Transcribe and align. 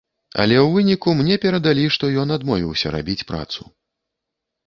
Але 0.43 0.55
ў 0.61 0.67
выніку 0.75 1.13
мне 1.19 1.35
перадалі, 1.43 1.83
што 1.95 2.09
ён 2.23 2.33
адмовіўся 2.37 2.93
рабіць 2.97 3.27
працу. 3.33 3.61